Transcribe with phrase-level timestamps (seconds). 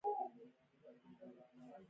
[0.81, 1.77] غوږونه ګټور دي.